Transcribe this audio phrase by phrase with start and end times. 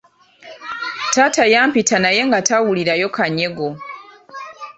[1.13, 3.67] Taata yampita naye nga tawulirayo kanyego.